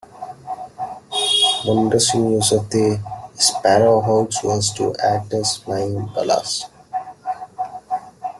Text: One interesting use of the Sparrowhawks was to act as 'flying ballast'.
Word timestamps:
One 1.63 1.77
interesting 1.85 2.31
use 2.31 2.51
of 2.53 2.71
the 2.71 2.99
Sparrowhawks 3.35 4.43
was 4.43 4.73
to 4.73 4.95
act 4.95 5.31
as 5.33 5.57
'flying 5.57 6.07
ballast'. 6.15 6.65